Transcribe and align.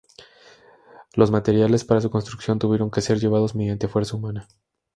Los 1.13 1.29
materiales 1.29 1.85
para 1.85 2.01
su 2.01 2.09
construcción 2.09 2.57
tuvieron 2.57 2.89
que 2.89 3.01
ser 3.01 3.19
llevados 3.19 3.53
mediante 3.53 3.87
fuerza 3.87 4.15
humana. 4.17 4.47